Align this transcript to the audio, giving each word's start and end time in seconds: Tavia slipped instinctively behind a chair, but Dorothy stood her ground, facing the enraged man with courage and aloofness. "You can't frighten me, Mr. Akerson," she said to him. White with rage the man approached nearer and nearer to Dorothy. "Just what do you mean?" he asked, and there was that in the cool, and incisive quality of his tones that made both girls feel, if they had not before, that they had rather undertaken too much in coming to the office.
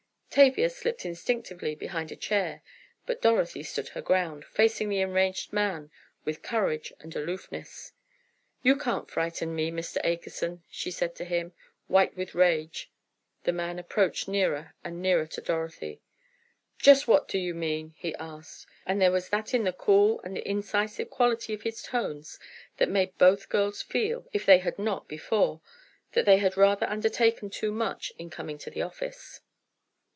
Tavia 0.33 0.69
slipped 0.69 1.05
instinctively 1.05 1.75
behind 1.75 2.09
a 2.09 2.15
chair, 2.15 2.61
but 3.05 3.21
Dorothy 3.21 3.63
stood 3.63 3.89
her 3.89 4.01
ground, 4.01 4.45
facing 4.45 4.87
the 4.87 5.01
enraged 5.01 5.51
man 5.51 5.91
with 6.23 6.41
courage 6.41 6.93
and 7.01 7.13
aloofness. 7.13 7.91
"You 8.63 8.77
can't 8.77 9.11
frighten 9.11 9.53
me, 9.53 9.71
Mr. 9.71 9.97
Akerson," 10.05 10.63
she 10.69 10.89
said 10.89 11.15
to 11.15 11.25
him. 11.25 11.51
White 11.87 12.15
with 12.15 12.33
rage 12.33 12.89
the 13.43 13.51
man 13.51 13.77
approached 13.77 14.29
nearer 14.29 14.73
and 14.85 15.01
nearer 15.01 15.27
to 15.27 15.41
Dorothy. 15.41 16.01
"Just 16.77 17.09
what 17.09 17.27
do 17.27 17.37
you 17.37 17.53
mean?" 17.53 17.93
he 17.97 18.15
asked, 18.15 18.65
and 18.85 19.01
there 19.01 19.11
was 19.11 19.27
that 19.31 19.53
in 19.53 19.65
the 19.65 19.73
cool, 19.73 20.21
and 20.21 20.37
incisive 20.37 21.09
quality 21.09 21.53
of 21.53 21.63
his 21.63 21.83
tones 21.83 22.39
that 22.77 22.87
made 22.87 23.17
both 23.17 23.49
girls 23.49 23.81
feel, 23.81 24.25
if 24.31 24.45
they 24.45 24.59
had 24.59 24.79
not 24.79 25.09
before, 25.09 25.59
that 26.13 26.23
they 26.25 26.37
had 26.37 26.55
rather 26.55 26.87
undertaken 26.87 27.49
too 27.49 27.73
much 27.73 28.13
in 28.17 28.29
coming 28.29 28.57
to 28.57 28.69
the 28.69 28.81
office. 28.81 29.41